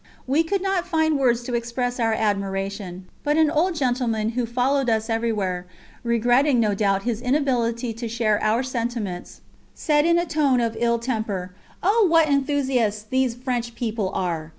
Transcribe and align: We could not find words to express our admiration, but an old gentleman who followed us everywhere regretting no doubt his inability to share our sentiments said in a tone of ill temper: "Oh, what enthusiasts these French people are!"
We 0.25 0.41
could 0.41 0.63
not 0.63 0.87
find 0.87 1.19
words 1.19 1.43
to 1.43 1.53
express 1.53 1.99
our 1.99 2.13
admiration, 2.13 3.05
but 3.23 3.37
an 3.37 3.51
old 3.51 3.75
gentleman 3.75 4.29
who 4.29 4.47
followed 4.47 4.89
us 4.89 5.11
everywhere 5.11 5.67
regretting 6.03 6.59
no 6.59 6.73
doubt 6.73 7.03
his 7.03 7.21
inability 7.21 7.93
to 7.93 8.07
share 8.07 8.41
our 8.41 8.63
sentiments 8.63 9.41
said 9.75 10.07
in 10.07 10.17
a 10.17 10.25
tone 10.25 10.59
of 10.59 10.75
ill 10.79 10.97
temper: 10.97 11.51
"Oh, 11.83 12.07
what 12.09 12.27
enthusiasts 12.29 13.03
these 13.03 13.35
French 13.35 13.75
people 13.75 14.09
are!" 14.15 14.49